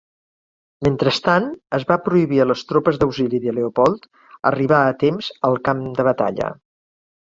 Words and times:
Mentrestant, 0.87 1.45
es 1.79 1.85
va 1.91 1.99
prohibir 2.07 2.41
a 2.41 2.49
les 2.53 2.65
tropes 2.73 2.99
d'auxili 3.03 3.45
de 3.47 3.55
Leopold 3.61 4.11
arribar 4.55 4.85
a 4.91 4.99
temps 5.09 5.33
al 5.53 5.65
camp 5.71 5.89
de 6.03 6.13
batalla. 6.13 6.55